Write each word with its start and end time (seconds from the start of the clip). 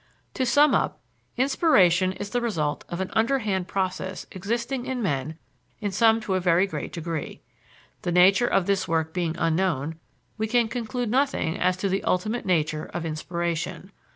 To 0.33 0.47
sum 0.47 0.73
up, 0.73 0.99
inspiration 1.37 2.13
is 2.13 2.31
the 2.31 2.41
result 2.41 2.83
of 2.89 3.01
an 3.01 3.11
underhand 3.13 3.67
process 3.67 4.25
existing 4.31 4.87
in 4.87 5.03
men, 5.03 5.37
in 5.79 5.91
some 5.91 6.19
to 6.21 6.33
a 6.33 6.39
very 6.39 6.65
great 6.65 6.91
degree. 6.91 7.43
The 8.01 8.11
nature 8.11 8.47
of 8.47 8.65
this 8.65 8.87
work 8.87 9.13
being 9.13 9.35
unknown, 9.37 9.99
we 10.39 10.47
can 10.47 10.69
conclude 10.69 11.11
nothing 11.11 11.55
as 11.59 11.77
to 11.77 11.87
the 11.87 12.03
ultimate 12.03 12.47
nature 12.47 12.85
of 12.95 13.05
inspiration. 13.05 13.91